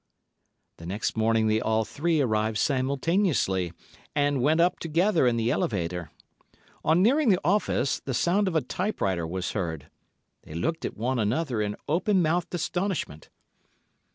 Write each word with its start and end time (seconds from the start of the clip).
The 0.77 0.87
next 0.87 1.15
morning 1.15 1.45
they 1.45 1.61
all 1.61 1.85
three 1.85 2.21
arrived 2.21 2.57
simultaneously, 2.57 3.71
and 4.15 4.41
went 4.41 4.59
up 4.59 4.79
together 4.79 5.27
in 5.27 5.37
the 5.37 5.51
elevator. 5.51 6.09
On 6.83 7.03
nearing 7.03 7.29
the 7.29 7.37
office, 7.43 7.99
the 7.99 8.15
sound 8.15 8.47
of 8.47 8.55
a 8.55 8.61
typewriter 8.61 9.27
was 9.27 9.51
heard. 9.51 9.91
They 10.41 10.55
looked 10.55 10.85
at 10.85 10.97
one 10.97 11.19
another 11.19 11.61
in 11.61 11.75
open 11.87 12.19
mouthed 12.23 12.55
astonishment. 12.55 13.29